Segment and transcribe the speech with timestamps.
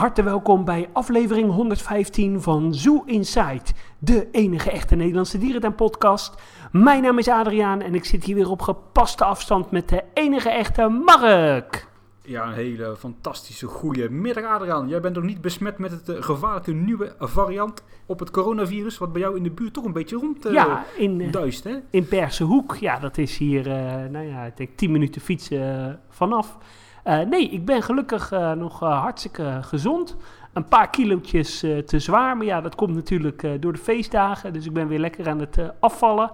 [0.00, 3.62] harte welkom bij aflevering 115 van Zoo Inside,
[3.98, 6.34] de enige echte Nederlandse dierentuin-podcast.
[6.72, 10.50] Mijn naam is Adriaan en ik zit hier weer op gepaste afstand met de enige
[10.50, 11.88] echte Mark.
[12.22, 14.88] Ja, een hele fantastische goede middag Adriaan.
[14.88, 19.12] Jij bent nog niet besmet met het uh, gevaarlijke nieuwe variant op het coronavirus, wat
[19.12, 21.76] bij jou in de buurt toch een beetje rond uh, ja, in, uh, duist, hè?
[21.90, 22.76] in Persenhoek.
[22.76, 23.68] Ja, dat is hier,
[24.10, 26.58] nou ja, ik denk 10 minuten fietsen vanaf.
[27.04, 30.16] Uh, nee, ik ben gelukkig uh, nog uh, hartstikke gezond.
[30.52, 34.52] Een paar kilootjes te zwaar, maar ja, dat komt natuurlijk door de feestdagen.
[34.52, 36.30] Dus ik ben weer lekker aan het afvallen.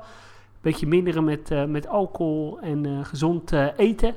[0.61, 4.15] Beetje minderen met, met alcohol en gezond eten.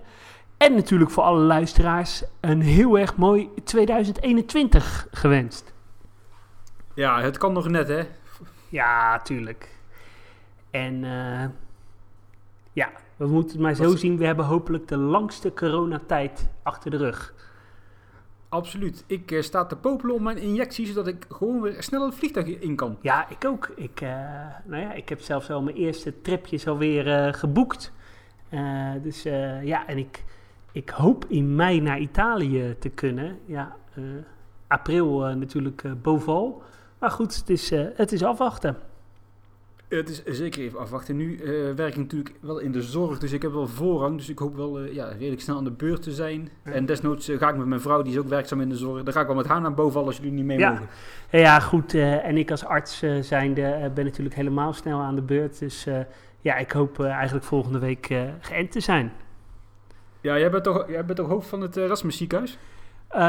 [0.57, 5.73] En natuurlijk voor alle luisteraars een heel erg mooi 2021 gewenst.
[6.93, 8.03] Ja, het kan nog net, hè?
[8.69, 9.69] Ja, tuurlijk.
[10.71, 11.05] En
[12.73, 12.89] ja,
[13.19, 14.17] we moeten het maar zo zien.
[14.17, 17.33] We hebben hopelijk de langste coronatijd achter de rug.
[18.49, 19.03] Absoluut.
[19.07, 22.47] Ik uh, sta te popelen om mijn injectie, zodat ik gewoon weer snel het vliegtuig
[22.47, 22.97] in kan.
[23.01, 23.71] Ja, ik ook.
[23.75, 24.09] Ik, uh,
[24.65, 27.91] nou ja, ik heb zelfs al mijn eerste tripjes alweer uh, geboekt.
[29.01, 29.23] dus
[29.63, 30.23] ja, en ik,
[30.71, 33.39] ik hoop in mei naar Italië te kunnen.
[33.45, 33.75] Ja,
[34.67, 36.61] april natuurlijk bovenal.
[36.99, 38.77] Maar goed, het is, het is afwachten.
[39.89, 41.15] Het is zeker even afwachten.
[41.15, 44.17] Nu uh, werk ik natuurlijk wel in de zorg, dus ik heb wel voorrang.
[44.17, 46.49] Dus ik hoop wel uh, ja, redelijk snel aan de beurt te zijn.
[46.65, 46.71] Ja.
[46.71, 49.03] En desnoods uh, ga ik met mijn vrouw, die is ook werkzaam in de zorg.
[49.03, 50.69] Dan ga ik wel met haar naar boven als jullie niet mee ja.
[50.69, 50.87] mogen.
[51.31, 51.93] Ja, goed.
[51.93, 55.59] en ik als arts zijnde ben natuurlijk helemaal snel aan de beurt.
[55.59, 55.87] Dus
[56.41, 59.11] ja, ik hoop eigenlijk volgende week geënt te zijn.
[60.21, 62.57] Ja, jij bent toch, jij bent toch hoofd van het Erasmus ziekenhuis?
[63.15, 63.19] Uh,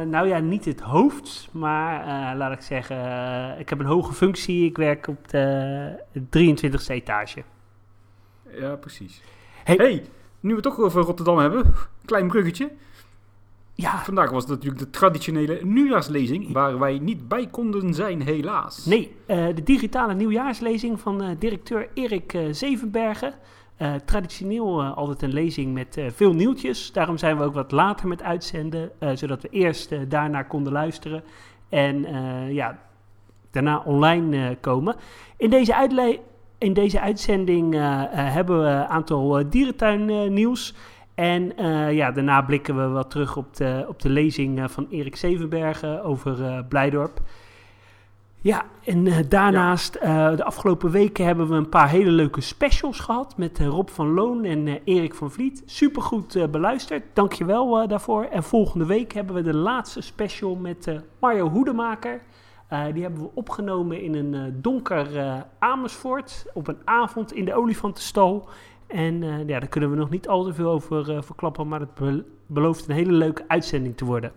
[0.00, 4.12] nou ja, niet het hoofd, maar uh, laat ik zeggen, uh, ik heb een hoge
[4.12, 4.64] functie.
[4.64, 7.42] Ik werk op de 23e etage.
[8.50, 9.22] Ja, precies.
[9.64, 9.76] Hey.
[9.76, 10.04] hey,
[10.40, 11.74] nu we het toch over Rotterdam hebben,
[12.04, 12.70] klein bruggetje.
[13.74, 13.98] Ja.
[13.98, 18.86] Vandaag was het natuurlijk de traditionele nieuwjaarslezing, waar wij niet bij konden zijn, helaas.
[18.86, 23.34] Nee, de digitale nieuwjaarslezing van directeur Erik Zevenbergen.
[23.82, 26.92] Uh, traditioneel uh, altijd een lezing met uh, veel nieuwtjes.
[26.92, 31.22] Daarom zijn we ook wat later met uitzenden, zodat we eerst daarna konden luisteren
[31.68, 32.06] en
[32.54, 32.78] ja,
[33.50, 34.96] daarna online komen.
[35.36, 36.20] In deze,
[36.58, 37.74] in deze uitzending
[38.10, 40.74] hebben we een aantal dierentuin nieuws.
[41.14, 41.52] En
[41.94, 46.64] ja, daarna blikken we wat terug op de, op de lezing van Erik Zevenbergen over
[46.64, 47.20] Blijdorp.
[48.40, 50.30] Ja, en uh, daarnaast, ja.
[50.30, 53.88] uh, de afgelopen weken hebben we een paar hele leuke specials gehad met uh, Rob
[53.88, 55.62] van Loon en Erik van Vliet.
[55.66, 58.24] Supergoed beluisterd, dankjewel daarvoor.
[58.24, 62.22] En volgende week hebben we de laatste special met Mario Hoedemaker.
[62.92, 65.08] die hebben we opgenomen in een donker
[65.58, 68.48] Amersfoort op een avond in de olifantenstal.
[68.86, 72.24] En ja, daar kunnen we nog niet al te veel over verklappen, maar het be
[72.46, 74.32] belooft een hele leuke uitzending te worden.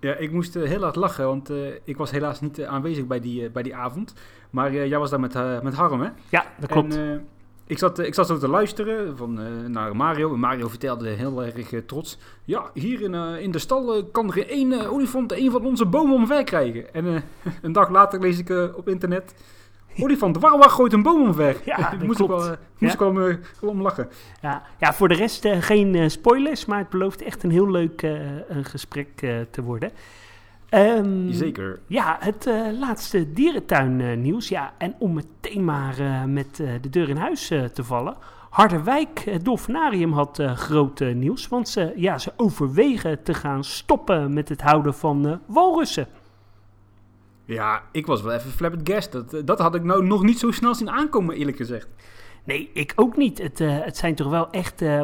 [0.00, 3.06] Ja, ik moest uh, heel hard lachen, want uh, ik was helaas niet uh, aanwezig
[3.06, 4.14] bij die, bij die avond.
[4.50, 6.08] Maar jij was daar met, met Harm, hè?
[6.28, 6.96] Ja, dat klopt.
[6.96, 7.26] En,
[7.66, 9.40] ik, zat, ik zat zo te luisteren van,
[9.72, 10.32] naar Mario.
[10.32, 12.18] En Mario vertelde heel erg trots.
[12.44, 16.44] Ja, hier in, in de stal kan er één olifant een van onze bomen omver
[16.44, 16.94] krijgen.
[16.94, 17.04] En
[17.62, 19.34] een dag later lees ik op internet...
[20.00, 21.56] Olifant, waarom gooit een boom omver?
[21.64, 22.32] Ja, dat moest klopt.
[22.32, 24.08] ik wel, moest ik wel, uh, om lachen.
[24.42, 27.70] Ja, ja voor de rest uh, geen uh, spoilers, maar het belooft echt een heel
[27.70, 28.06] leuk
[28.62, 29.08] gesprek
[29.50, 29.90] te worden.
[30.70, 31.78] Um, Zeker.
[31.86, 34.48] Ja, het laatste dierentuin nieuws.
[34.48, 38.16] Ja, en om meteen maar met de deur in huis te vallen.
[38.50, 41.48] Harderwijk, het Dolfinarium, had groot nieuws.
[41.48, 46.06] Want ze, ja, ze overwegen te gaan stoppen met het houden van walrussen.
[47.46, 49.12] Ja, ik was wel even flabbergast.
[49.12, 51.88] Dat, dat had ik nou nog niet zo snel zien aankomen, eerlijk gezegd.
[52.44, 53.38] Nee, ik ook niet.
[53.38, 55.00] Het, uh, het zijn toch wel echt uh,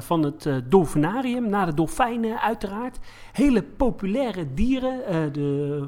[0.00, 1.48] van het dolfinarium.
[1.48, 2.98] Na de dolfijnen uiteraard.
[3.32, 5.32] Hele populaire dieren.
[5.32, 5.84] de,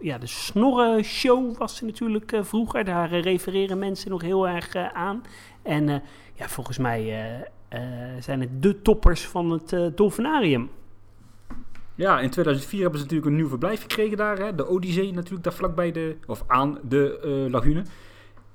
[0.00, 2.84] ja, de snorrenshow was er natuurlijk vroeger.
[2.84, 5.22] Daar refereren mensen nog heel erg aan.
[5.62, 6.02] En
[6.34, 7.28] ja, volgens mij
[8.20, 10.70] zijn het de toppers van het dolfinarium.
[11.96, 14.38] Ja, in 2004 hebben ze natuurlijk een nieuw verblijf gekregen daar.
[14.38, 14.54] Hè?
[14.54, 17.82] De Odyssee natuurlijk daar vlakbij de, of aan de uh, lagune.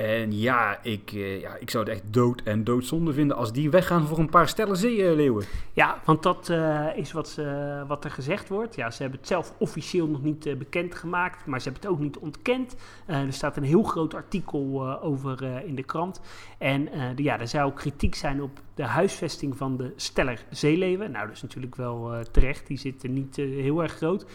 [0.02, 3.70] En ja ik, uh, ja, ik zou het echt dood en doodzonde vinden als die
[3.70, 5.46] weggaan voor een paar stellen zeeleeuwen.
[5.74, 8.76] Ja, want dat uh, is wat, ze, wat er gezegd wordt.
[8.76, 12.04] Ja, ze hebben het zelf officieel nog niet uh, bekendgemaakt, maar ze hebben het ook
[12.04, 12.76] niet ontkend.
[13.06, 16.22] er staat een heel groot artikel over in de krant.
[16.58, 21.12] En de, ja, er zou ook kritiek zijn op de huisvesting van de steller zeeleeuwen.
[21.12, 24.26] Nou, dat is natuurlijk wel terecht, die zitten niet heel erg groot.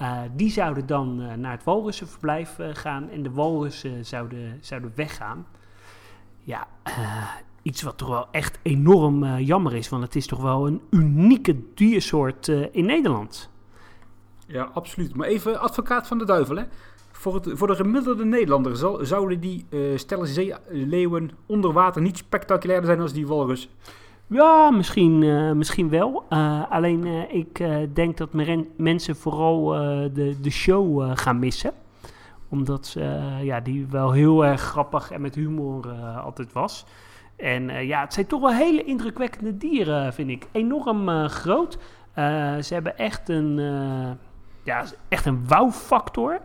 [0.00, 4.92] Uh, die zouden dan uh, naar het walrussenverblijf uh, gaan en de walrussen zouden, zouden
[4.94, 5.46] weggaan.
[6.42, 6.68] Ja,
[7.62, 11.56] iets wat toch wel echt enorm jammer is, want het is toch wel een unieke
[11.74, 13.50] diersoort in Nederland.
[14.46, 15.14] Ja, absoluut.
[15.14, 16.64] Maar even advocaat van de duivel, hè.
[17.12, 18.76] Voor, het, voor de gemiddelde Nederlander
[19.06, 23.68] zouden die eh stellen zeeleeuwen onder water niet spectaculairder zijn als die walrus.
[24.30, 26.24] Ja, misschien, eh, misschien wel.
[26.28, 28.32] Eh, alleen eh, ik denk dat
[28.76, 29.64] mensen vooral
[30.12, 31.72] de, de show gaan missen.
[32.48, 32.96] Omdat
[33.42, 35.88] ja, die wel heel erg grappig en met humor
[36.24, 36.86] altijd was.
[37.36, 40.46] En ja, het zijn toch wel hele indrukwekkende dieren, vind ik.
[40.52, 41.78] Enorm groot.
[42.60, 43.56] Ze hebben echt een,
[44.62, 46.40] ja, echt een wow-factor.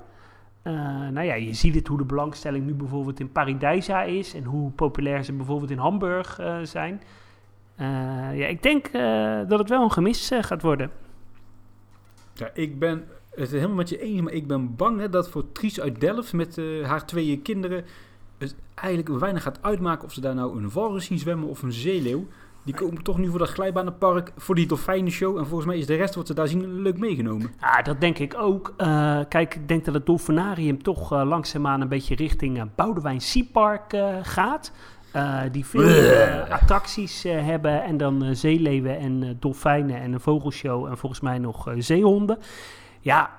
[1.12, 4.34] Nou ja, je ziet het hoe de belangstelling nu bijvoorbeeld in Paradijsa is.
[4.34, 7.02] En hoe populair ze bijvoorbeeld in Hamburg zijn.
[7.76, 7.88] Eh,
[8.38, 10.92] ja, ik denk eh, dat het wel een gemis eh, gaat worden.
[12.34, 15.52] Ja, ik ben het helemaal met je eens, maar ik ben bang hè, dat voor
[15.52, 17.86] Tries uit Delft met haar twee kinderen
[18.38, 21.74] het eigenlijk weinig gaat uitmaken of ze daar nou een walrus zien zwemmen of een
[21.74, 22.28] zeeleeuw.
[22.66, 25.38] Die komen toch nu voor dat glijbanenpark, voor die dolfijnenshow.
[25.38, 27.52] En volgens mij is de rest wat ze daar zien leuk meegenomen.
[27.60, 28.74] Ja, dat denk ik ook.
[29.30, 33.44] Kijk, ik denk dat het Dolfinarium toch eh, langzaamaan een beetje richting uh, Boudewijn Sea
[33.52, 34.72] Park gaat.
[35.16, 40.86] Eh, die veel eh, attracties eh, hebben en dan zeeleeuwen en dolfijnen en een vogelshow
[40.86, 42.38] en volgens mij nog eh, zeehonden.
[43.00, 43.30] Ja,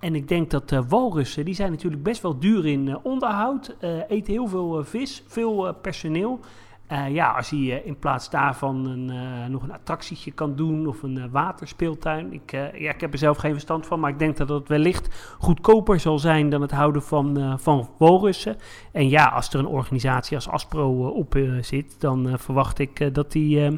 [0.00, 3.76] en ik denk dat walrussen, die zijn natuurlijk best wel duur in onderhoud.
[4.08, 6.40] eten heel veel vis, veel personeel.
[6.88, 10.86] Eh, ja, als hij eh, in plaats daarvan een, eh, nog een attractietje kan doen
[10.86, 12.32] of een waterspeeltuin.
[12.32, 15.34] Ik, ja, ik heb er zelf geen verstand van, maar ik denk dat het wellicht
[15.38, 18.56] goedkoper zal zijn dan het houden van, van walrussen.
[18.92, 23.64] En ja, als er een organisatie als Aspro op zit, dan verwacht ik dat die
[23.64, 23.72] eh,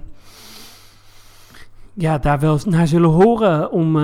[1.95, 3.97] ja, daar wel naar zullen horen om,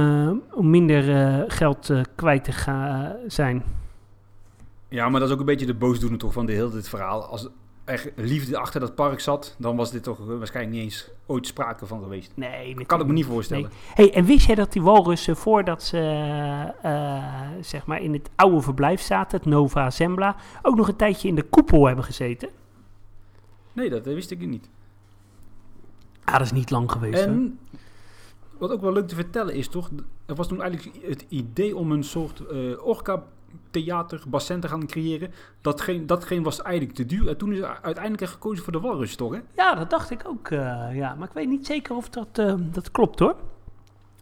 [0.52, 3.62] om minder geld kwijt te gaan zijn.
[4.88, 7.24] Ja, maar dat is ook een beetje de boosdoener toch van de hele dit verhaal.
[7.24, 7.48] Als
[7.86, 11.86] er liefde achter dat park zat, dan was dit toch waarschijnlijk niet eens ooit sprake
[11.86, 12.32] van geweest.
[12.34, 13.70] Nee, Ik kan het me niet voorstellen.
[13.94, 15.98] Hey, en wist jij dat die walrussen, voordat ze
[16.82, 21.28] eh, zeg maar in het oude verblijf zaten, het Nova Zembla, ook nog een tijdje
[21.28, 22.48] in de koepel hebben gezeten?
[23.72, 24.68] Nee, dat eh, wist ik niet.
[26.24, 27.22] Ah, dat is niet lang geweest.
[27.22, 27.58] En
[28.58, 29.90] wat ook wel leuk te vertellen is toch,
[30.26, 33.24] er was toen eigenlijk het idee om een soort eh orka
[33.70, 35.31] theater, bassin te gaan creëren.
[35.60, 37.28] Datgene, datgene was eigenlijk te duur.
[37.28, 39.32] En toen is uiteindelijk gekozen voor de walrus, toch?
[39.34, 39.40] Hè?
[39.56, 40.48] Ja, dat dacht ik ook.
[40.48, 43.37] eh, ja, maar ik weet niet zeker of dat, eh, dat klopt hoor.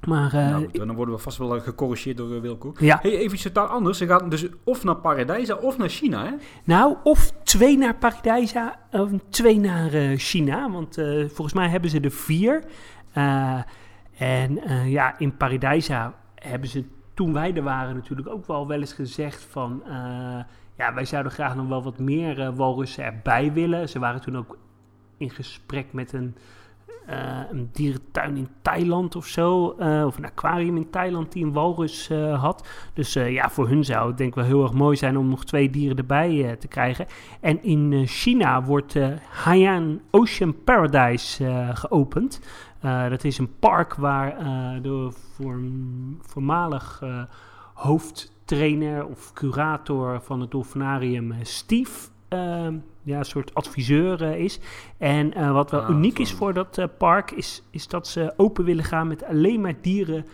[0.07, 2.73] Maar eh, nou, dan worden we vast wel gecorrigeerd door Wilco.
[2.79, 3.99] ja, Hey, even iets totaal anders.
[3.99, 6.33] Ze gaan dus of naar Paradijsa of naar China, hè?
[6.65, 10.71] nou, of twee naar Paradijsa of twee naar China.
[10.71, 10.95] Want
[11.27, 12.65] volgens mij hebben ze er vier.
[14.19, 18.93] En ja, in Paradijsa hebben ze toen wij er waren natuurlijk ook wel wel eens
[18.93, 19.83] gezegd van...
[19.87, 20.45] eh,
[20.77, 23.89] ja, wij zouden graag nog wel wat meer eh, walrussen erbij willen.
[23.89, 24.59] Ze waren toen ook
[25.17, 26.37] in gesprek met een,
[27.07, 29.65] eh, een dierentuin in Thailand of zo.
[30.07, 32.69] of een aquarium in Thailand die een walrus had.
[32.93, 35.45] Dus ja, voor hun zou het denk ik wel heel erg mooi zijn om nog
[35.45, 37.07] twee dieren erbij te krijgen.
[37.41, 38.95] En in China wordt
[39.29, 42.41] Haiyan Ocean Paradise geopend.
[42.85, 47.23] Eh, dat is een park waar eh, de voorm- voormalig eh,
[47.75, 52.09] hoofdtrainer of curator van het dolfinarium Steve...
[52.29, 52.67] eh,
[53.03, 54.61] ja, een soort adviseur is.
[54.99, 58.85] En wat wel Ah, uniek is voor dat park, is, is dat ze open willen
[58.85, 60.25] gaan met alleen maar dieren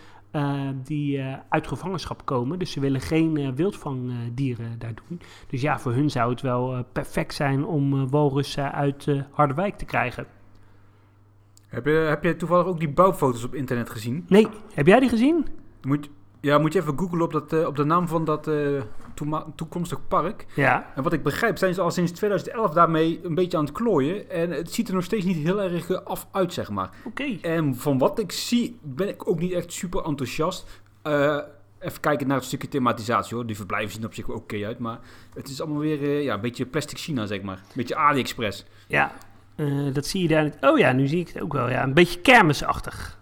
[0.85, 2.59] die uit gevangenschap komen.
[2.59, 5.21] Dus ze willen geen wildvangdieren daar doen.
[5.49, 10.27] Dus ja, voor hun zou het wel perfect zijn om walrussen uit Harderwijk te krijgen.
[11.71, 14.25] Heb je, heb je toevallig ook die bouwfoto's op internet gezien?
[14.29, 15.47] Nee, heb jij die gezien?
[15.83, 16.09] Moet,
[16.41, 18.83] ja, moet je even googlen op, dat, eh, op de naam van dat eh,
[19.55, 20.47] toekomstig park.
[20.55, 20.93] Ja.
[20.95, 24.31] En wat ik begrijp, zijn ze al sinds 2011 daarmee een beetje aan het klooien.
[24.31, 26.91] En het ziet er nog steeds niet heel erg eh, af uit, zeg maar.
[27.05, 27.39] Oké.
[27.43, 30.83] En van wat ik zie, ben ik ook niet echt super enthousiast.
[31.79, 33.47] Even kijken naar het stukje thematisatie hoor.
[33.47, 34.79] Die verblijven zien op zich wel oké uit.
[34.79, 34.99] Maar
[35.35, 37.57] het is allemaal weer ja, een beetje plastic China, zeg maar.
[37.57, 38.65] Een beetje AliExpress.
[38.87, 39.13] Ja,
[39.61, 40.57] eh, dat zie je daar niet.
[40.61, 41.69] Oh ja, nu zie ik het ook wel.
[41.71, 43.19] Ja, een beetje kermisachtig.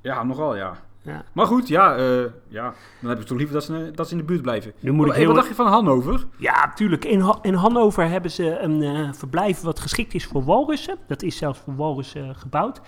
[0.00, 0.76] Ja, nogal ja.
[1.02, 1.24] Ja.
[1.32, 2.74] Maar goed, ja, eh, ja.
[3.00, 4.72] dan heb ik toch liever dat ze, dat ze in de buurt blijven.
[4.80, 5.26] Nu moet ik Hey, heel...
[5.28, 6.26] wat dacht je van Hannover?
[6.36, 7.04] Ja, tuurlijk.
[7.04, 10.96] In, Ha- in Hannover hebben ze een eh, verblijf wat geschikt is voor walrussen.
[11.06, 12.80] Dat is zelfs voor walrussen gebouwd.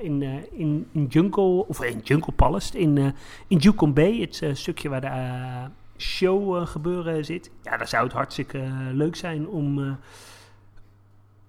[0.00, 3.14] In, in, in Jungle, of in Jungle Palace, in,
[3.48, 7.50] in Yukon Bay, het stukje waar de show gebeuren zit.
[7.62, 9.98] Ja, daar zou het hartstikke leuk zijn om,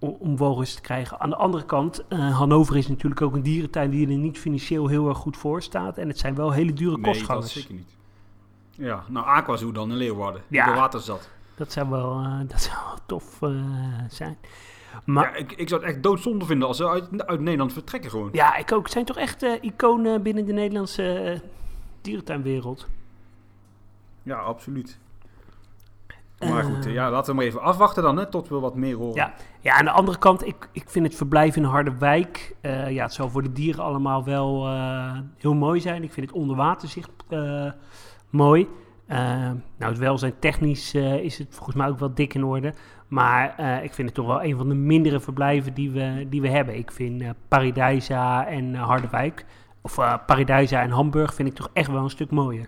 [0.02, 1.20] om, walrus te krijgen.
[1.20, 4.86] Aan de andere kant, eh, Hannover is natuurlijk ook een dierentuin die er niet financieel
[4.86, 5.98] heel erg goed voor staat.
[5.98, 7.52] En het zijn wel hele dure Nee, dat kostgangers.
[7.52, 7.96] zeker niet.
[8.70, 10.42] Ja, nou Aquazoo dan in Leeuwarden.
[10.48, 10.66] Ja.
[10.66, 11.30] De water zat.
[11.54, 13.50] Dat zou wel, eh, dat zou wel tof eh,
[14.08, 14.36] zijn.
[15.04, 18.10] Maar Ja, ik, ik zou het echt doodzonde vinden als ze uit, uit Nederland vertrekken
[18.10, 18.28] gewoon.
[18.32, 18.82] Ja, ik ook.
[18.82, 21.40] Het zijn toch echt iconen binnen de Nederlandse
[22.00, 22.86] dierentuinwereld.
[24.22, 24.98] Ja, absoluut.
[26.50, 28.96] Maar goed, Eh, ja, laten we maar even afwachten dan, hè, tot we wat meer
[28.96, 29.14] horen.
[29.14, 29.32] Ja.
[29.60, 32.54] Ja, aan de andere kant, ik, ik vind het verblijf in Harderwijk...
[32.60, 36.02] eh, ja, het zal voor de dieren allemaal wel eh, heel mooi zijn.
[36.02, 37.70] Ik vind het onderwaterzicht eh
[38.30, 38.68] mooi.
[39.06, 42.74] Nou, het welzijn technisch is het volgens mij ook wel dik in orde.
[43.08, 46.48] Maar ik vind het toch wel een van de mindere verblijven die we, die we
[46.48, 46.76] hebben.
[46.76, 49.44] Ik vind Paradijsa en Harderwijk...
[49.84, 49.94] Of
[50.26, 52.66] Paradijsa en Hamburg vind ik toch echt wel een stuk mooier.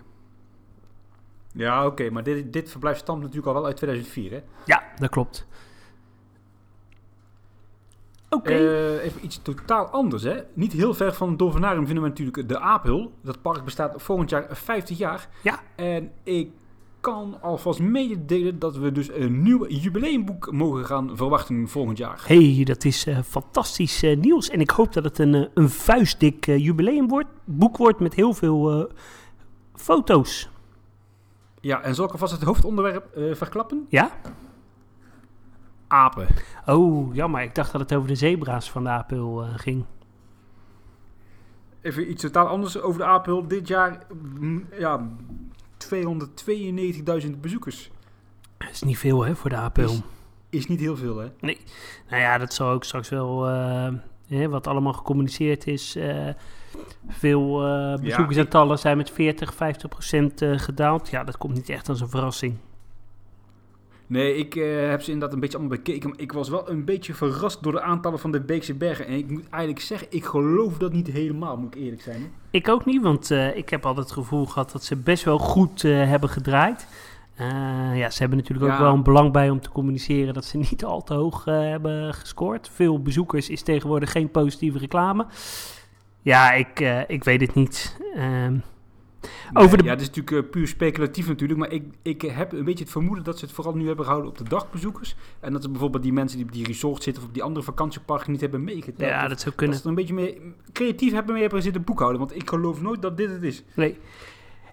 [1.55, 4.41] Ja, oké, maar dit, dit verblijf stamt natuurlijk al wel uit 2004, hè?
[4.65, 5.47] Ja, dat klopt.
[8.29, 8.51] Oké.
[8.51, 10.41] Eh, even iets totaal anders, hè?
[10.53, 13.11] Niet heel ver van Dolfinarium vinden we natuurlijk de Aaphul.
[13.21, 15.29] Dat park bestaat volgend jaar 50 jaar.
[15.41, 15.59] Ja.
[15.75, 16.51] En ik
[16.99, 22.23] kan alvast mededelen dat we dus een nieuw jubileumboek mogen gaan verwachten volgend jaar.
[22.25, 24.49] hey, dat is eh, fantastisch eh, nieuws.
[24.49, 28.91] En ik hoop dat het een, een vuistdik jubileumboek wordt met heel veel
[29.73, 30.49] foto's.
[31.65, 33.85] Ja, en zal ik alvast het hoofdonderwerp eh, verklappen?
[33.89, 34.11] Ja?
[35.87, 36.27] Apen.
[36.65, 37.41] Oh, jammer.
[37.41, 39.85] Ik dacht dat het over de zebra's van de Apel eh, ging.
[41.81, 43.47] Even iets totaal anders over de Aaphul.
[43.47, 44.05] Dit jaar,
[44.39, 45.07] mm, ja,
[45.77, 47.91] 292.000 bezoekers.
[48.57, 49.83] Dat is niet veel, hè, voor de Apel.
[49.89, 50.01] Is-
[50.49, 51.27] Is niet heel veel, hè?
[51.41, 53.47] Nou ja, dat zal ook straks wel...
[53.49, 53.93] eh,
[54.27, 55.95] hè, wat allemaal gecommuniceerd is...
[55.95, 56.27] eh,
[57.07, 61.09] veel eh bezoekersaantallen zijn met 40, 50 procent eh, gedaald.
[61.09, 62.55] Ja, dat komt niet echt als een verrassing.
[64.07, 64.53] Nee, ik
[64.89, 66.09] heb ze inderdaad een beetje allemaal bekeken.
[66.09, 69.05] Maar ik was wel een beetje verrast door de aantallen van de Beekse Bergen.
[69.07, 72.21] En ik moet eigenlijk zeggen, ik geloof dat niet helemaal, moet ik eerlijk zijn.
[72.21, 72.27] hè.
[72.49, 75.81] Ik ook niet, want ik heb altijd het gevoel gehad dat ze best wel goed
[75.81, 76.87] hebben gedraaid.
[77.35, 77.47] Eh,
[77.97, 80.85] ja, ze hebben natuurlijk ook wel een belang bij om te communiceren dat ze niet
[80.85, 82.69] al te hoog eh, hebben gescoord.
[82.73, 85.25] Veel bezoekers is tegenwoordig geen positieve reclame.
[86.21, 87.97] Ja, ik, eh, ik weet het niet.
[88.15, 88.57] Ehm,
[89.53, 91.59] Over de- Ja, het is natuurlijk puur speculatief natuurlijk.
[91.59, 94.31] Maar ik, ik heb een beetje het vermoeden dat ze het vooral nu hebben gehouden
[94.31, 95.15] op de dagbezoekers.
[95.39, 97.65] En dat ze bijvoorbeeld die mensen die op die resort zitten of op die andere
[97.65, 99.09] vakantieparken niet hebben meegeteld.
[99.09, 99.75] ja, dat zou dat kunnen.
[99.77, 100.37] ze er een beetje meer
[100.73, 102.19] creatief hebben mee hebben zitten boekhouden.
[102.19, 103.63] Want ik geloof nooit dat dit het is.
[103.75, 103.97] Nee.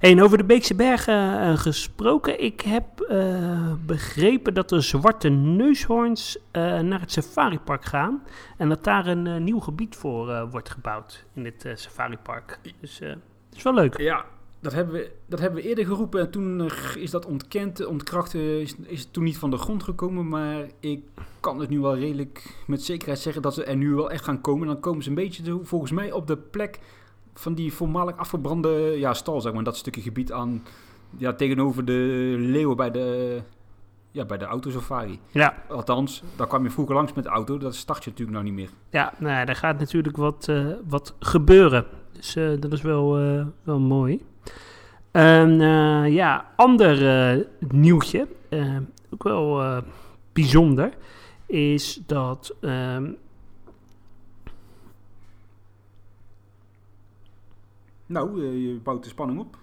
[0.03, 2.43] Hey, en over de Beekse Bergen eh, gesproken.
[2.43, 8.23] Ik heb eh, begrepen dat de zwarte neushoorns eh, naar het safaripark gaan.
[8.59, 12.59] En dat daar een nieuw gebied voor wordt gebouwd in dit safaripark.
[12.81, 13.19] Dus dat
[13.57, 13.99] is wel leuk.
[13.99, 14.25] Ja,
[14.61, 18.75] dat hebben we, dat hebben we eerder geroepen en toen is dat ontkend, ontkracht, is,
[18.87, 20.29] is het toen niet van de grond gekomen.
[20.29, 21.05] Maar ik
[21.41, 24.41] kan het nu wel redelijk met zekerheid zeggen dat ze er nu wel echt gaan
[24.41, 24.67] komen.
[24.67, 26.81] Dan komen ze een beetje volgens mij op de plek
[27.35, 29.65] van die voormalig afgebrande ja, stal, zeg maar.
[29.65, 30.63] Dat stukje gebied aan,
[31.17, 33.41] ja, tegenover de leeuwen bij de,
[34.11, 35.21] ja, bij de autosafari.
[35.31, 38.51] Ja, Althans, daar kwam je vroeger langs met de auto, dat start je natuurlijk nou
[38.51, 38.71] niet meer.
[38.91, 41.85] ja nou, ja, daar gaat natuurlijk wat, eh, wat gebeuren.
[42.13, 44.25] Dus eh, dat is wel, eh, wel mooi.
[45.11, 45.61] En
[46.11, 48.27] ja, ander nieuwtje,
[49.11, 49.63] ook wel
[50.33, 50.93] bijzonder,
[51.47, 52.55] is dat
[58.13, 59.57] Nou, eh, je bouwt de spanning op.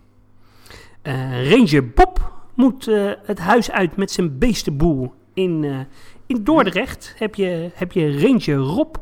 [1.01, 5.13] eh, Ranger Bob moet eh, het huis uit met zijn beestenboel.
[5.33, 5.85] In,
[6.25, 8.95] in Dordrecht heb je, heb je Ranger Rob.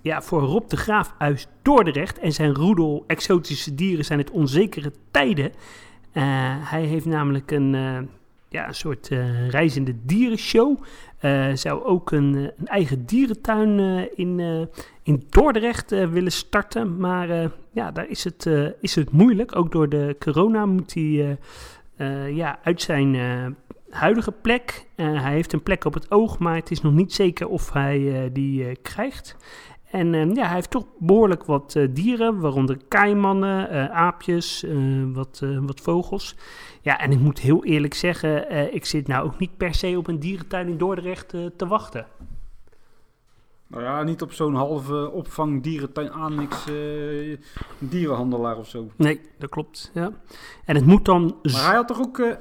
[0.00, 4.92] ja, voor Rob de Graaf uit Dordrecht en zijn roedel exotische dieren zijn het onzekere
[5.10, 5.52] tijden.
[6.60, 7.74] Hij heeft namelijk een,
[8.56, 10.78] ja, een soort eh, reizende dierenshow.
[11.18, 13.78] Eh, zou ook een, eh, een eigen dierentuin
[14.16, 14.40] in,
[15.02, 16.96] in Dordrecht willen starten.
[16.96, 18.46] Maar ja, daar is het,
[18.80, 19.56] is het moeilijk.
[19.56, 21.38] Ook door de corona moet hij
[22.32, 23.16] ja, uit zijn
[23.90, 24.86] huidige plek.
[24.96, 28.30] Hij heeft een plek op het oog, maar het is nog niet zeker of hij
[28.32, 29.36] die krijgt.
[29.90, 34.76] En eh, ja, hij heeft toch behoorlijk wat eh, dieren, waaronder kaimannen, eh, aapjes, eh,
[35.12, 36.36] wat, wat vogels.
[36.80, 40.06] Ja, en ik moet heel eerlijk zeggen, ik zit nou ook niet per se op
[40.06, 42.06] een dierentuin in Dordrecht te wachten.
[43.66, 47.38] Nou ja, niet op zo'n halve opvang dierentuin annex eh,
[47.78, 48.90] dierenhandelaar of zo.
[48.96, 49.90] Nee, dat klopt.
[49.94, 50.10] Ja.
[50.64, 52.36] En het moet dan Maar hij had toch ook,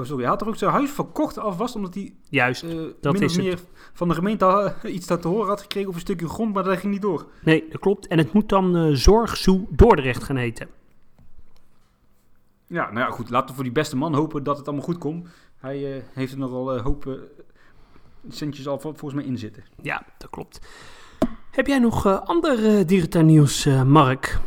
[0.00, 2.62] oh sorry, hij had toch ook zijn huis verkocht alvast omdat hij juist.
[2.62, 3.58] eh dat min is of meer
[3.92, 6.78] van de gemeente iets dat te horen had gekregen over een stukje grond, maar dat
[6.78, 7.26] ging niet door.
[7.44, 8.06] Nee, dat klopt.
[8.06, 10.68] En het moet dan eh Zorgzoe Dordrecht gaan heten.
[12.66, 14.98] Ja, nou ja, goed, laten we voor die beste man hopen dat het allemaal goed
[14.98, 15.28] komt.
[15.56, 17.18] Hij eh, heeft er nogal uh, hoop
[18.28, 19.64] centjes al vol- volgens mij in zitten.
[19.82, 20.60] Ja, dat klopt.
[21.50, 24.38] Heb jij nog ander dierentuinnieuws, Mark?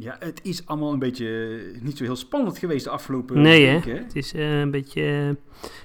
[0.00, 3.66] Ja, het is allemaal een beetje eh, niet zo heel spannend geweest de afgelopen Nee,
[3.66, 3.72] hè?
[3.72, 3.96] weken.
[4.02, 5.02] Het is eh, een beetje...
[5.02, 5.28] eh,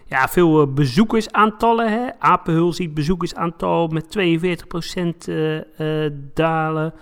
[0.06, 2.20] ja, veel bezoekersaantallen, hè.
[2.20, 5.58] Apenhul ziet bezoekersaantal met 42% eh,
[6.06, 6.94] eh, dalen.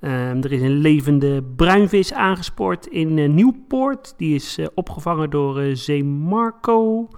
[0.00, 4.14] Ehm, er is een levende bruinvis aangespoord in Nieuwpoort.
[4.16, 7.08] Die is opgevangen door Zeemarco.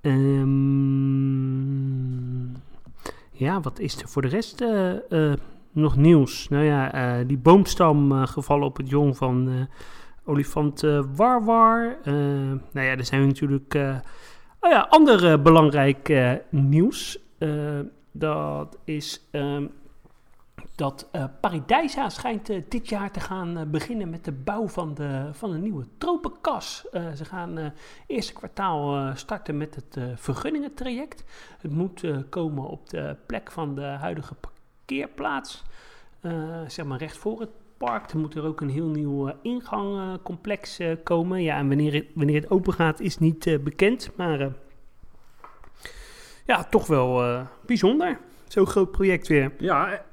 [0.00, 0.46] Ehm,
[3.30, 4.64] ja, wat is er voor de rest
[5.76, 6.48] nog nieuws?
[6.48, 9.54] Nou ja, eh, die boomstam eh, gevallen op het jong van eh,
[10.24, 10.80] olifant
[11.16, 11.96] Warwar.
[12.04, 13.74] Nou ja, er zijn natuurlijk
[14.60, 16.12] oh ja, ander belangrijk
[16.50, 17.18] nieuws.
[18.12, 19.66] Dat is ehm,
[20.74, 25.52] dat eh Paradijsa schijnt dit jaar te gaan beginnen met de bouw van, de, van
[25.52, 26.84] een nieuwe tropenkas.
[26.92, 27.72] Ze gaan
[28.06, 31.24] eerste kwartaal starten met het vergunningentraject.
[31.60, 34.34] Het moet komen op de plek van de huidige
[34.86, 35.62] parkeerplaats.
[36.20, 38.10] Eh, zeg maar recht voor het park.
[38.10, 41.42] Er moet er ook een heel nieuw eh, ingangcomplex eh, komen.
[41.42, 44.10] Ja, en wanneer het, wanneer het open gaat is niet bekend.
[44.16, 44.52] Maar
[46.46, 48.18] ja, toch wel bijzonder.
[48.48, 49.52] Zo'n groot project weer.
[49.58, 50.04] Ja,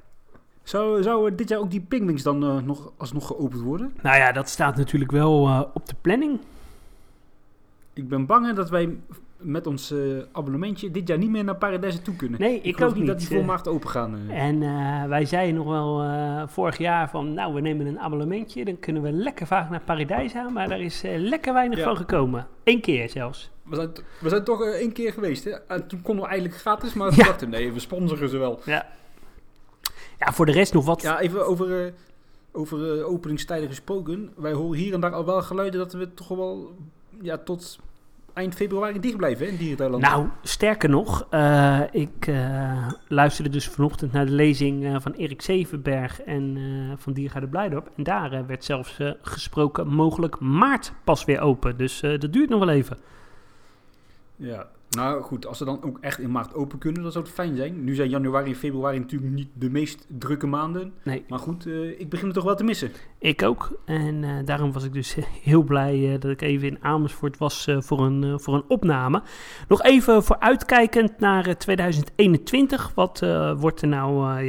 [0.64, 3.94] zou, zou dit jaar ook die pingwings dan eh, nog alsnog geopend worden?
[4.02, 6.40] Nou ja, dat staat natuurlijk wel op de planning.
[7.92, 8.96] Ik ben bang dat wij
[9.44, 9.98] met ons eh,
[10.32, 12.40] abonnementje dit jaar niet meer naar Paradijs toe kunnen.
[12.40, 14.18] Nee, ik, geloof ook niet dat die voor maart open gaan.
[14.28, 14.42] eh.
[14.46, 18.64] En eh, wij zeiden nog wel eh, vorig jaar van, nou, we nemen een abonnementje.
[18.64, 20.48] Dan kunnen we lekker vaak naar Paradijsa.
[20.48, 21.84] Maar daar is eh, lekker weinig Ja.
[21.84, 22.46] van gekomen.
[22.64, 23.50] Eén keer zelfs.
[23.62, 25.44] We zijn, we zijn toch eh, één keer geweest.
[25.44, 25.50] Hè?
[25.50, 27.16] En toen konden we eigenlijk gratis, maar Ja.
[27.16, 28.60] we dachten nee, we sponsoren ze wel.
[28.64, 28.86] Ja.
[30.18, 31.02] Ja, voor de rest nog wat.
[31.02, 31.92] Ja, even over, eh,
[32.52, 34.30] over eh, openingstijden gesproken.
[34.36, 36.74] Wij horen hier en daar al wel geluiden dat we toch wel
[37.22, 37.78] ja, tot
[38.34, 40.02] eind februari dicht blijven hè, in Dierentuinland.
[40.02, 45.42] Nou, sterker nog, eh, ik eh, luisterde dus vanochtend naar de lezing eh, van Erik
[45.42, 46.58] Zevenberg en
[46.98, 47.90] van Diergaarde Blijdorp.
[47.96, 51.76] En daar werd zelfs gesproken mogelijk maart pas weer open.
[51.76, 52.98] Dus dat duurt nog wel even.
[54.36, 57.34] Ja, nou goed, als ze dan ook echt in maart open kunnen, dan zou het
[57.34, 57.84] fijn zijn.
[57.84, 60.92] Nu zijn januari en februari natuurlijk niet de meest drukke maanden.
[61.02, 62.90] Nee, Maar goed, eh, ik begin het toch wel te missen.
[63.18, 63.78] ik ook.
[63.84, 67.68] En eh, daarom was ik dus heel blij eh, dat ik even in Amersfoort was
[67.78, 69.22] voor, een, voor een opname.
[69.68, 72.92] Nog even vooruitkijkend naar eh, 2021.
[72.94, 73.22] Wat
[73.56, 74.46] wordt er nou, eh,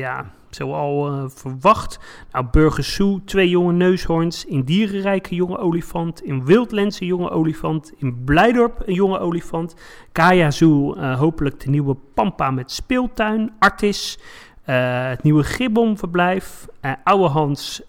[0.56, 2.00] zoal eh, verwacht?
[2.32, 4.46] Nou, Burgers Zoo, twee jonge neushoorns.
[4.46, 6.24] In Dierenrijke jonge olifant.
[6.24, 7.94] In Wildlands jonge olifant.
[7.98, 9.76] In Blijdorp een jonge olifant.
[10.12, 13.54] Kaya Zoo, eh, hopelijk de nieuwe Pampa met speeltuin.
[13.60, 14.20] Artis.
[14.64, 16.68] eh, het nieuwe Gibbonverblijf.
[16.82, 17.82] eh Oude Hans,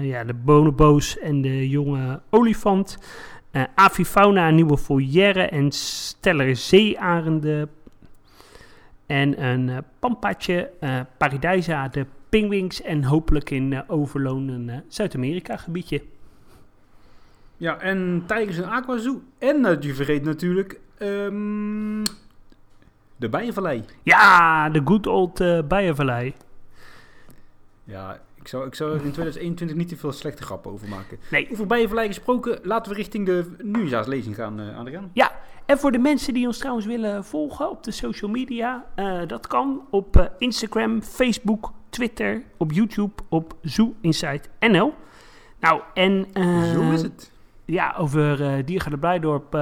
[0.00, 2.98] ja, de bonobo's en de jonge olifant.
[3.74, 7.70] Avifauna, een nieuwe foyer en steller zeearenden.
[9.12, 15.56] En een eh, pampaatje, eh Paradijsa, de pingwings en hopelijk in eh, Overloon een Zuid-Amerika
[15.56, 16.02] gebiedje.
[17.56, 19.22] Ja, en Tigers en Aqua Zoo.
[19.38, 22.04] En uh, je vergeet natuurlijk ehm,
[23.16, 23.84] de Bijenvallei.
[24.02, 26.34] Ja, de good old Bijenvallei.
[27.84, 31.18] Ja, ik zou, ik zou er in 2021 niet te veel slechte grappen over maken.
[31.30, 31.48] Nee.
[31.52, 35.10] Over Bijenvallei gesproken, laten we richting de nieuwjaarslezing gaan, uh, Adriaan.
[35.12, 35.32] Ja,
[35.66, 39.46] en voor de mensen die ons trouwens willen volgen op de social media, eh, dat
[39.46, 44.94] kan op eh, Instagram, Facebook, Twitter, op YouTube, op Zoo Insight NL.
[45.60, 47.32] Nou, en eh, Zo is het.
[47.64, 49.58] ja, over eh Diergaarde Blijdorp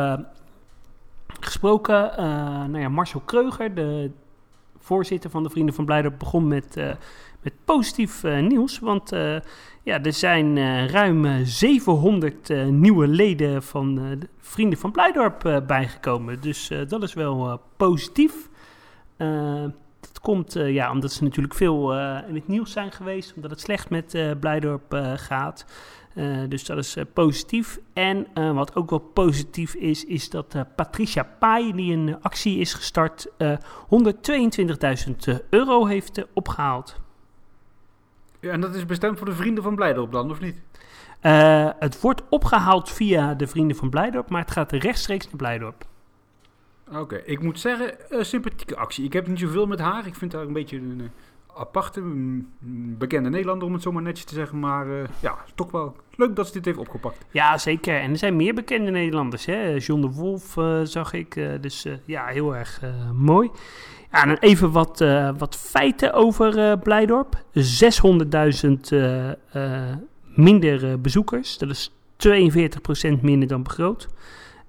[1.40, 2.12] gesproken.
[2.70, 4.10] nou ja, Marcel Kreuger, de
[4.78, 6.74] voorzitter van de Vrienden van Blijdorp, begon met,
[7.42, 8.78] met positief nieuws.
[8.78, 9.12] Want
[9.82, 14.90] ja, er zijn eh, ruim eh, 700 eh, nieuwe leden van eh, de Vrienden van
[14.90, 16.40] Blijdorp eh, bijgekomen.
[16.40, 18.48] Dus eh, dat is wel eh, positief.
[19.16, 19.64] Eh,
[20.00, 23.32] dat komt eh, ja, omdat ze natuurlijk veel eh, in het nieuws zijn geweest.
[23.34, 25.66] Omdat het slecht met eh Blijdorp eh, gaat.
[26.14, 27.78] Uh, dus dat is uh, positief.
[27.92, 32.58] En uh, wat ook wel positief is, is dat uh, Patricia Pai, die een actie
[32.58, 33.42] is gestart, 122.000
[35.50, 37.00] euro heeft opgehaald.
[38.40, 40.56] Ja, en dat is bestemd voor de vrienden van Blijdorp dan, of niet?
[41.22, 45.84] Uh, het wordt opgehaald via de vrienden van Blijdorp, maar het gaat rechtstreeks naar Blijdorp.
[46.88, 47.22] Oké, okay.
[47.24, 49.04] ik moet zeggen, uh, sympathieke actie.
[49.04, 50.06] Ik heb niet zoveel met haar.
[50.06, 51.08] Ik vind haar een beetje een uh,
[51.54, 52.48] aparte, een
[52.98, 54.58] bekende Nederlander, om het zo maar netjes te zeggen.
[54.58, 57.24] Maar uh, ja, toch wel leuk dat ze dit heeft opgepakt.
[57.30, 58.00] Ja, zeker.
[58.00, 59.46] En er zijn meer bekende Nederlanders.
[59.46, 59.76] Hè?
[59.78, 61.34] John de Wolf uh, zag ik.
[61.60, 62.80] dus ja, heel erg
[63.14, 63.50] mooi.
[64.12, 64.98] Ja, dan even wat,
[65.38, 67.42] wat feiten over Blijdorp.
[67.54, 67.60] 600.000
[70.34, 71.58] minder bezoekers.
[71.58, 71.92] Dat is
[72.28, 74.08] 42% minder dan begroot.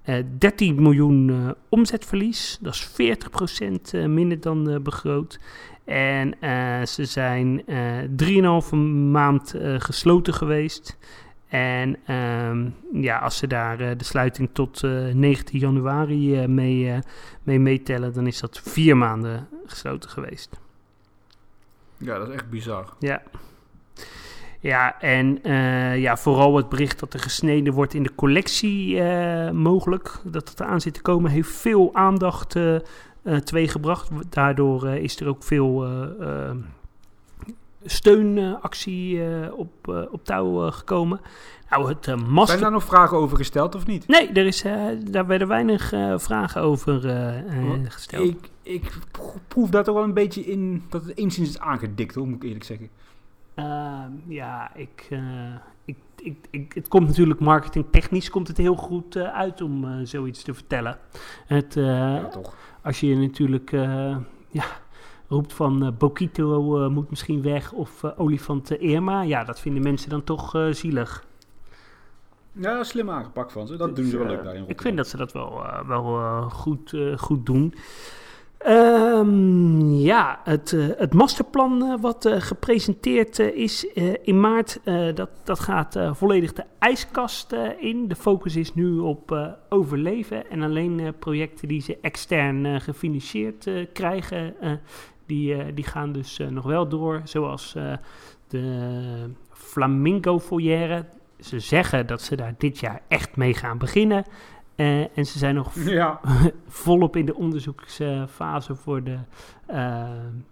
[0.05, 5.39] Uh, 13 miljoen omzetverlies, dat is 40% uh, minder dan begroot.
[5.85, 6.35] En
[6.87, 7.63] ze zijn
[8.71, 8.77] 3,5
[9.11, 10.97] maand gesloten geweest.
[11.47, 14.81] En um, ja, als ze daar de sluiting tot
[15.13, 16.99] 19 januari mee,
[17.43, 20.59] mee meetellen, dan is dat vier maanden gesloten geweest.
[21.97, 22.93] Ja, dat is echt bizar.
[22.99, 23.21] Ja.
[24.59, 29.49] Ja, en uh, ja, vooral het bericht dat er gesneden wordt in de collectie uh,
[29.49, 32.75] mogelijk, dat het eraan zit te komen, heeft veel aandacht uh,
[33.43, 34.09] teweeggebracht.
[34.29, 35.87] Daardoor is er ook veel
[37.85, 39.21] steunactie
[39.53, 41.21] op, op touw gekomen.
[41.69, 42.47] Nou, het master...
[42.47, 44.07] Zijn daar nog vragen over gesteld of niet?
[44.07, 44.61] Nee, er is,
[45.11, 47.01] daar werden weinig vragen over
[47.87, 48.27] gesteld.
[48.27, 48.91] Ik, ik
[49.47, 52.43] proef dat er wel een beetje in, dat het enigszins is aangedikt, hoor, moet ik
[52.43, 52.89] eerlijk zeggen.
[53.55, 55.09] Uh, ja, ik,
[55.85, 60.53] ik, ik, ik, het komt natuurlijk marketingtechnisch komt het heel goed uit om zoiets te
[60.53, 60.97] vertellen.
[61.45, 62.55] Het, ja, toch.
[62.81, 63.71] Als je natuurlijk
[64.49, 64.65] ja,
[65.27, 70.67] roept van Bokito moet misschien weg of olifant Irma, ja, dat vinden mensen dan toch
[70.71, 71.25] zielig.
[72.51, 73.75] Ja, slim aangepakt van ze.
[73.75, 74.63] Dat doen ze wel leuk daarin.
[74.67, 77.73] Ik vind dat ze dat wel, wel goed, goed doen.
[78.67, 83.85] Um, ja, het, uh, het masterplan uh, wat uh, gepresenteerd is
[84.23, 84.79] in maart,
[85.13, 88.07] dat, dat gaat volledig de ijskast in.
[88.07, 94.55] De focus is nu op overleven en alleen projecten die ze extern gefinancierd krijgen,
[95.25, 97.21] die, die gaan dus nog wel door.
[97.23, 97.75] Zoals
[98.47, 101.05] de Flamingo Foyer.
[101.39, 104.25] Ze zeggen dat ze daar dit jaar echt mee gaan beginnen.
[104.81, 106.19] Uh, en ze zijn nog ja.
[106.67, 109.17] volop in de onderzoeksfase voor de
[109.71, 110.09] uh,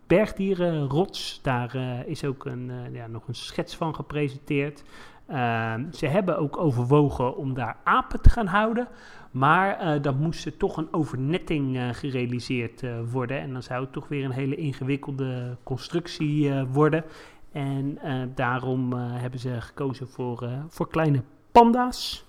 [0.07, 1.39] bergdierenrots.
[1.41, 4.83] Daar uh, is ook een, ja, nog een schets van gepresenteerd.
[5.91, 8.87] ze hebben ook overwogen om daar apen te gaan houden.
[9.31, 13.39] Maar dan moest er toch een overnetting gerealiseerd worden.
[13.39, 17.03] En dan zou het toch weer een hele ingewikkelde constructie worden.
[17.51, 17.97] En
[18.35, 22.27] daarom hebben ze gekozen voor, voor kleine panda's.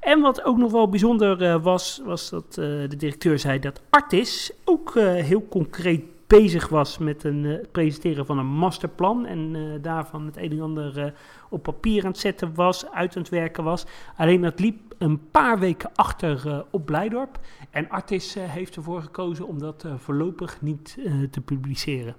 [0.00, 2.56] En wat ook nog wel bijzonder uh, was, was dat uh,
[2.88, 8.26] de directeur zei dat Artis ook uh, heel concreet bezig was met een, het presenteren
[8.26, 9.26] van een masterplan.
[9.26, 11.14] En daarvan het een en ander
[11.50, 13.86] op papier aan het zetten was, uit aan het werken was.
[14.16, 17.38] Alleen dat liep een paar weken achter op Blijdorp.
[17.70, 20.98] En Artis heeft ervoor gekozen om dat voorlopig niet
[21.30, 22.16] te publiceren.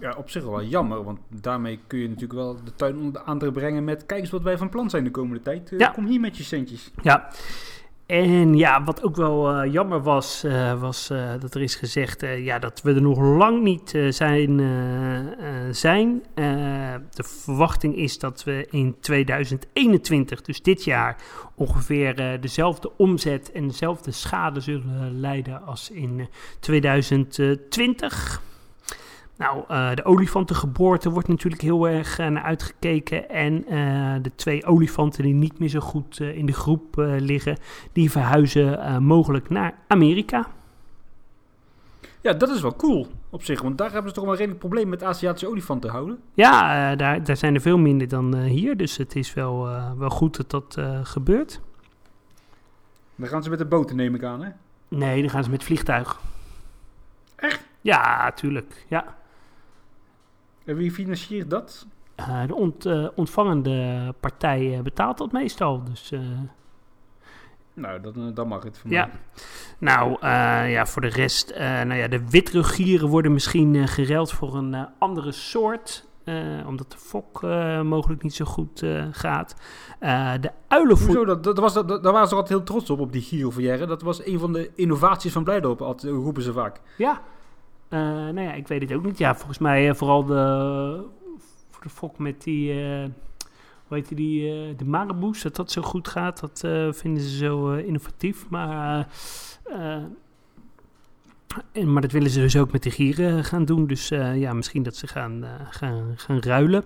[0.00, 3.24] Ja, op zich wel jammer, want daarmee kun je natuurlijk wel de tuin onder de
[3.24, 5.72] aandacht brengen met kijk eens wat wij van plan zijn de komende tijd.
[5.78, 5.88] Ja.
[5.88, 6.90] Kom hier met je centjes.
[7.02, 7.28] Ja.
[8.06, 11.08] En ja, wat ook wel uh, jammer was, uh, was
[11.40, 14.60] dat er is gezegd ja, dat we er nog lang niet zijn.
[15.70, 16.22] zijn.
[17.10, 21.16] de verwachting is dat we in 2021, dus dit jaar,
[21.54, 26.28] ongeveer dezelfde omzet en dezelfde schade zullen leiden als in
[26.60, 28.48] 2020.
[29.40, 33.28] Nou, uh, de olifantengeboorte wordt natuurlijk heel erg uh, naar uitgekeken.
[33.28, 37.58] En uh, de twee olifanten die niet meer zo goed in de groep liggen,
[37.92, 40.46] die verhuizen mogelijk naar Amerika.
[42.20, 44.60] Ja, dat is wel cool op zich, want daar hebben ze toch wel een redelijk
[44.60, 46.20] probleem met Aziatische olifanten houden.
[46.34, 50.36] Ja, daar, daar zijn er veel minder dan hier, dus het is wel, wel goed
[50.36, 51.60] dat dat gebeurt.
[53.16, 54.50] Dan gaan ze met de boten, neem ik aan, hè?
[54.88, 56.20] Nee, dan gaan ze met vliegtuig.
[57.36, 57.68] Echt?
[57.80, 59.18] Ja, tuurlijk, ja.
[60.70, 61.86] En wie financiert dat?
[62.20, 65.84] Uh, de ont, uh, ontvangende partij uh, betaalt dat meestal.
[65.84, 66.12] Dus,
[67.74, 69.06] nou, dan, dan mag het voor ja.
[69.06, 69.16] mij.
[69.78, 70.26] Nou,
[70.68, 76.08] ja, voor de rest, nou ja, de witrugieren worden misschien gereld voor een andere soort.
[76.66, 77.42] omdat de fok
[77.82, 79.54] mogelijk niet zo goed gaat.
[80.40, 81.06] de uilenvoer...
[81.06, 81.24] Hoezo?
[81.24, 83.86] Dat, dat was, dat, daar waren ze altijd heel trots op, op die gyrofoyer.
[83.86, 86.80] Dat was een van de innovaties van Blijdorp, altijd, roepen ze vaak.
[86.96, 87.22] Ja,
[87.90, 89.18] nou ja, ik weet het ook niet.
[89.18, 91.04] Ja, volgens mij uh, vooral de,
[91.82, 93.04] de fok met die, uh,
[93.86, 96.40] hoe heet die, de Maraboes, dat dat zo goed gaat.
[96.40, 96.58] Dat
[96.96, 98.48] vinden ze zo innovatief.
[98.48, 99.08] Maar,
[101.72, 103.86] en, maar dat willen ze dus ook met de gieren gaan doen.
[103.86, 106.84] Dus ja, misschien dat ze gaan, gaan, gaan ruilen.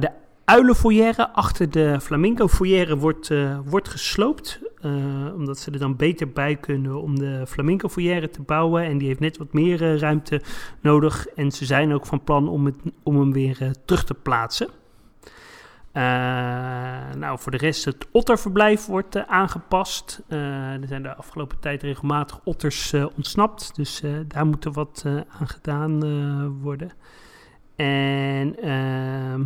[0.00, 0.10] de
[0.44, 3.30] uilenfoyer achter de flamingo foyer wordt,
[3.64, 4.60] wordt gesloopt.
[4.84, 8.84] Uh, omdat ze er dan beter bij kunnen om de flamingo foyer te bouwen.
[8.84, 10.40] En die heeft net wat meer uh, ruimte
[10.80, 11.26] nodig.
[11.26, 14.68] En ze zijn ook van plan om, om hem weer uh, terug te plaatsen.
[17.18, 20.22] nou, voor de rest, het otterverblijf wordt aangepast.
[20.28, 23.74] er zijn de afgelopen tijd regelmatig otters ontsnapt.
[23.74, 26.00] Dus daar moet er wat aan gedaan
[26.60, 26.92] worden.
[27.76, 28.56] En...
[28.62, 29.42] ehm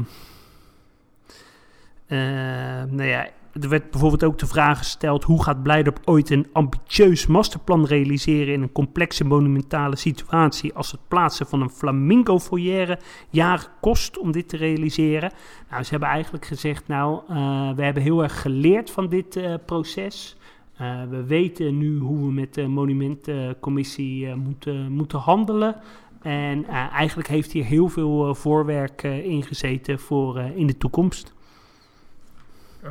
[2.90, 3.28] nou ja,
[3.62, 8.54] er werd bijvoorbeeld ook de vraag gesteld: hoe gaat Blijdorp ooit een ambitieus masterplan realiseren
[8.54, 12.98] in een complexe monumentale situatie als het plaatsen van een flamingo foyer
[13.30, 15.32] jaren kost om dit te realiseren?
[15.70, 19.54] Nou, ze hebben eigenlijk gezegd: nou, uh, we hebben heel erg geleerd van dit uh,
[19.66, 20.36] proces.
[20.80, 25.76] Uh, we weten nu hoe we met de monumentencommissie moeten, moeten handelen.
[26.22, 31.34] En eh, eigenlijk heeft hier heel veel eh, voorwerk in gezeten voor in de toekomst.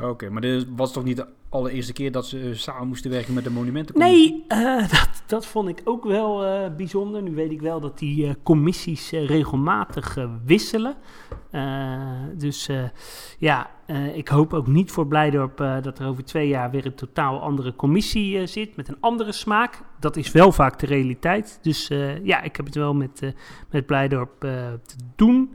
[0.02, 3.44] Oké, maar dit was toch niet de allereerste keer dat ze samen moesten werken met
[3.44, 4.44] de monumentencommissie?
[4.48, 6.44] Nee, dat, dat vond ik ook wel
[6.76, 7.22] bijzonder.
[7.22, 10.96] Nu weet ik wel dat die commissies regelmatig wisselen.
[12.36, 12.68] dus
[13.38, 13.70] ja,
[14.14, 17.76] ik hoop ook niet voor Blijdorp dat er over twee jaar weer een totaal andere
[17.76, 19.80] commissie zit met een andere smaak.
[20.00, 21.58] Dat is wel vaak de realiteit.
[21.62, 21.88] Dus
[22.22, 23.34] ja, ik heb het wel met,
[23.70, 25.50] met Blijdorp te doen.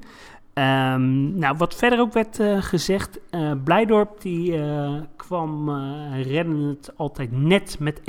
[0.55, 5.69] Um, nou, wat verder ook werd uh, gezegd, uh, Blijdorp die uh, kwam
[6.11, 8.03] redden het altijd net met 1,4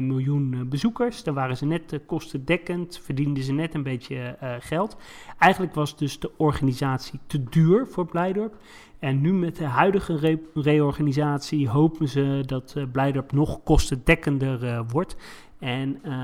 [0.00, 1.22] miljoen bezoekers.
[1.22, 4.96] Dan waren ze net kostendekkend, verdienden ze net een beetje geld.
[5.38, 8.54] Eigenlijk was dus de organisatie te duur voor Blijdorp.
[8.98, 15.16] En nu met de huidige re reorganisatie hopen ze dat Blijdorp nog kostendekkender wordt.
[15.58, 16.14] En uh,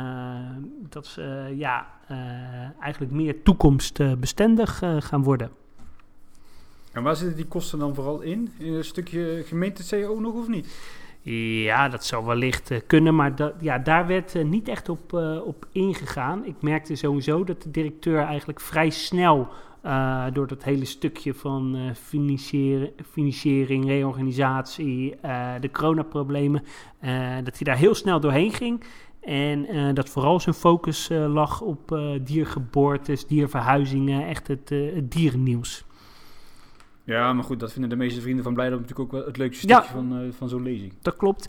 [0.89, 2.17] dat ze ja, uh,
[2.81, 5.51] eigenlijk meer toekomstbestendig gaan worden.
[6.93, 8.53] En waar zitten die kosten dan vooral in?
[8.59, 10.67] In een stukje gemeente-CO nog of niet?
[11.65, 15.13] Ja, dat zou wellicht kunnen, maar dat, ja, daar werd niet echt op,
[15.45, 16.45] op ingegaan.
[16.45, 19.49] Ik merkte sowieso dat de directeur eigenlijk vrij snel
[20.33, 21.95] door dat hele stukje van
[23.11, 25.15] financiering, reorganisatie,
[25.61, 26.63] de coronaproblemen,
[27.45, 28.85] dat hij daar heel snel doorheen ging.
[29.23, 35.13] En uh, dat vooral zijn focus uh, lag op uh, diergeboortes, dierverhuizingen, echt het, het,
[35.13, 35.85] dierennieuws.
[37.05, 39.63] Ja, maar goed, dat vinden de meeste vrienden van Blijdorp natuurlijk ook wel het leukste
[39.63, 40.93] stukje ja, van, van zo'n lezing.
[41.03, 41.49] Dat klopt.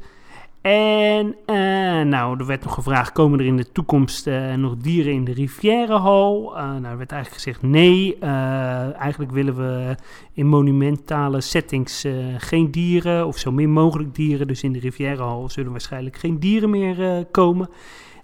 [0.63, 5.13] En uh, nou, er werd nog gevraagd, komen er in de toekomst uh, nog dieren
[5.13, 6.58] in de Rivierenhal?
[6.58, 8.19] Uh, nou, er werd eigenlijk gezegd nee.
[8.19, 9.95] eigenlijk willen we
[10.34, 12.06] in monumentale settings
[12.38, 14.47] geen dieren, of zo min mogelijk dieren.
[14.47, 17.69] Dus in de Rivierenhal zullen waarschijnlijk geen dieren meer komen.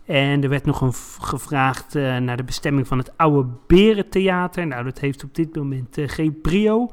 [0.05, 4.67] En er werd nog een gevraagd naar de bestemming van het oude Berentheater.
[4.67, 6.89] Nou, dat heeft op dit moment geen prio.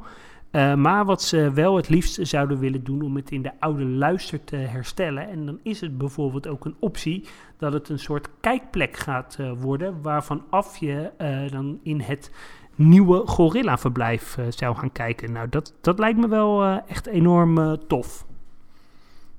[0.52, 3.84] Uh, maar wat ze wel het liefst zouden willen doen om het in de oude
[3.84, 5.28] luister te herstellen.
[5.28, 7.24] En dan is het bijvoorbeeld ook een optie
[7.58, 10.02] dat het een soort kijkplek gaat uh, worden.
[10.02, 12.30] Waarvan af je uh, dan in het
[12.74, 15.32] nieuwe gorilla-verblijf zou gaan kijken.
[15.32, 18.26] Nou, dat, dat lijkt me wel echt enorm tof.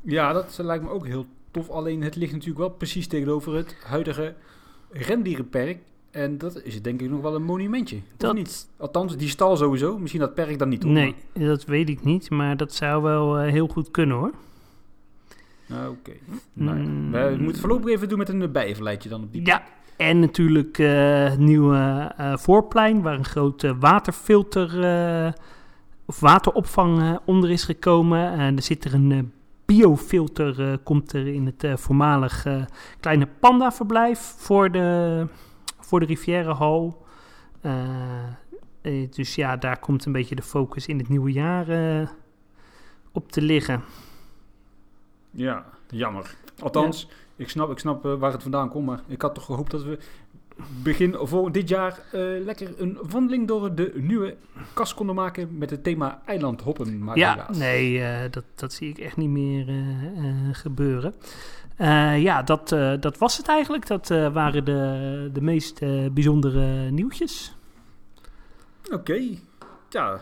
[0.01, 1.69] Ja, dat lijkt me ook heel tof.
[1.69, 4.35] Alleen het ligt natuurlijk wel precies tegenover het huidige
[4.89, 5.79] rendierenperk.
[6.17, 7.99] En dat is denk ik nog wel een monumentje.
[8.17, 8.67] Dat niet.
[8.77, 9.97] Althans, die stal sowieso.
[9.97, 10.83] Misschien dat perk dan niet.
[10.83, 12.29] Hoor, nee, dat weet ik niet.
[12.29, 14.31] Maar dat zou wel uh, heel goed kunnen hoor.
[15.69, 15.87] Oké.
[15.87, 16.19] Okay.
[16.53, 17.11] Nou, mm.
[17.11, 19.63] We moeten voorlopig even doen met een bijenverleidje dan op die Ja,
[19.97, 24.69] en natuurlijk uh, nieuwe uh, voorplein waar een grote waterfilter
[26.05, 28.31] of wateropvang onder is gekomen.
[28.31, 29.31] En er zit er een
[29.65, 32.45] biofilter komt er in het voormalig
[32.99, 35.25] kleine panda verblijf voor de
[35.87, 36.93] voor de Rivière Hall.
[37.61, 42.07] Uh, dus ja, daar komt een beetje de focus in het nieuwe jaar uh,
[43.11, 43.83] op te liggen.
[45.31, 46.35] Ja, jammer.
[46.59, 47.15] Althans, ja.
[47.35, 49.99] ik snap, ik snap waar het vandaan komt, maar ik had toch gehoopt dat we
[50.83, 51.99] begin voor dit jaar
[52.43, 54.35] lekker een wandeling door de nieuwe
[54.73, 57.03] kast konden maken met het thema eiland hoppen.
[57.03, 59.73] Maar ja, nee, dat, dat zie ik echt niet meer
[60.51, 61.13] gebeuren.
[61.81, 63.87] Uh, ja, dat, uh, dat was het eigenlijk.
[63.87, 65.79] Dat uh, waren de, de meest
[66.13, 67.55] bijzondere nieuwtjes.
[68.85, 68.95] Oké.
[68.95, 69.39] Okay.
[69.89, 70.19] Ja,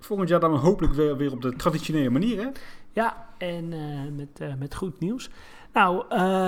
[0.00, 2.48] volgend jaar dan hopelijk weer, weer op de traditionele manier, hè?
[2.92, 3.68] Ja, en
[4.16, 5.30] met, met goed nieuws.
[5.72, 6.04] Nou,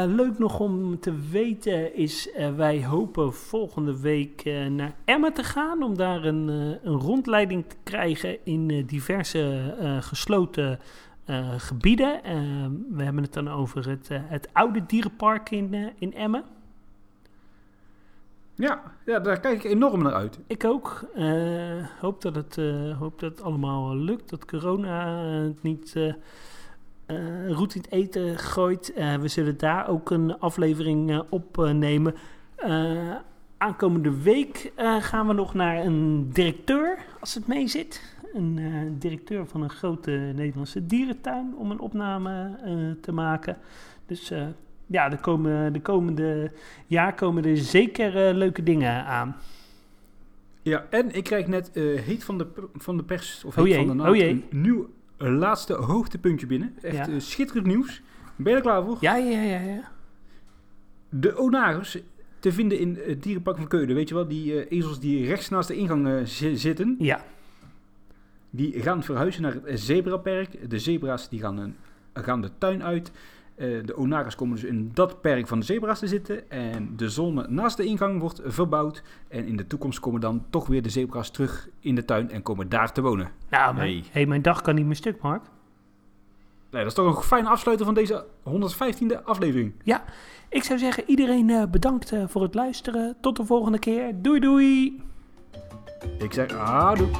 [0.06, 5.82] leuk nog om te weten is, wij hopen volgende week naar Emmen te gaan...
[5.82, 6.48] om daar een,
[6.82, 10.78] een rondleiding te krijgen in diverse gesloten
[11.26, 12.20] uh, gebieden.
[12.26, 16.44] Uh, we hebben het dan over het, uh, het oude dierenpark in, in Emmen.
[18.54, 20.38] Ja, ja, daar kijk ik enorm naar uit.
[20.46, 21.04] Ik ook.
[22.00, 22.56] hoop, dat het,
[22.98, 24.30] hoop dat het allemaal lukt.
[24.30, 25.96] Dat corona het niet
[27.48, 28.92] roet in het eten gooit.
[29.20, 32.14] we zullen daar ook een aflevering opnemen.
[33.58, 39.46] aankomende week gaan we nog naar een directeur, als het mee zit een uh, directeur
[39.46, 43.56] van een grote Nederlandse dierentuin, om een opname uh, te maken.
[44.06, 44.46] Dus uh,
[44.86, 46.52] ja, de, komen, de komende
[46.86, 49.36] jaar komen er zeker leuke dingen aan.
[50.62, 53.86] Ja, en ik krijg net heet van de, van de pers, of heet oh van
[53.86, 54.88] de naam, oh een nieuw
[55.18, 56.74] laatste hoogtepuntje binnen.
[56.82, 57.18] Echt ja.
[57.18, 58.02] schitterend nieuws.
[58.36, 58.96] Ben je er klaar voor?
[59.00, 59.90] Ja, ja, ja, ja.
[61.08, 61.98] De onagers
[62.38, 63.94] te vinden in het dierenpark van Keulen.
[63.94, 66.96] Weet je wel, die ezels die rechts naast de ingang zitten.
[66.98, 67.24] Ja.
[68.50, 70.70] Die gaan verhuizen naar het zebraperk.
[70.70, 71.76] De zebra's die gaan, een,
[72.12, 73.12] gaan de tuin uit.
[73.54, 76.50] Eh, de onagas komen dus in dat perk van de zebra's te zitten.
[76.50, 79.02] En de zone naast de ingang wordt verbouwd.
[79.28, 82.42] En in de toekomst komen dan toch weer de zebra's terug in de tuin en
[82.42, 83.30] komen daar te wonen.
[83.50, 85.42] Nou, mijn, hey, mijn dag kan niet meer stuk, Mark.
[86.70, 89.72] Nee, dat is toch een fijn afsluiten van deze 115e aflevering.
[90.48, 93.16] Ik zou zeggen, iedereen eh, bedankt eh, voor het luisteren.
[93.20, 94.22] Tot de volgende keer.
[94.22, 95.02] Doei doei!
[96.18, 97.10] Ik zeg, ah, doei.